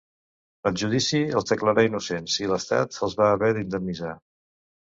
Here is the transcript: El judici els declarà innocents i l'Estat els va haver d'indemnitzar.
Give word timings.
El 0.69 0.79
judici 0.81 1.19
els 1.41 1.51
declarà 1.51 1.85
innocents 1.89 2.39
i 2.45 2.49
l'Estat 2.53 2.99
els 3.09 3.17
va 3.23 3.31
haver 3.37 3.51
d'indemnitzar. 3.59 4.19